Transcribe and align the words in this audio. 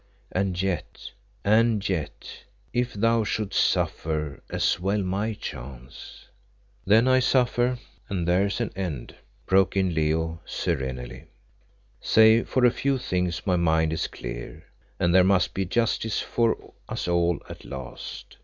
And 0.31 0.59
yet, 0.59 1.11
and 1.45 1.87
yet, 1.87 2.27
if 2.73 2.95
thou 2.95 3.23
shouldst 3.23 3.63
suffer, 3.63 4.41
as 4.49 4.79
well 4.79 5.03
may 5.03 5.35
chance" 5.35 6.25
"Then 6.87 7.07
I 7.07 7.19
suffer, 7.19 7.77
and 8.09 8.27
there's 8.27 8.59
an 8.59 8.71
end," 8.75 9.13
broke 9.45 9.77
in 9.77 9.93
Leo 9.93 10.39
serenely. 10.43 11.25
"Save 11.99 12.49
for 12.49 12.65
a 12.65 12.71
few 12.71 12.97
things 12.97 13.45
my 13.45 13.57
mind 13.57 13.93
is 13.93 14.07
clear, 14.07 14.63
and 14.99 15.13
there 15.13 15.23
must 15.23 15.53
be 15.53 15.65
justice 15.65 16.19
for 16.19 16.73
us 16.89 17.07
all 17.07 17.37
at 17.47 17.63
last. 17.63 18.37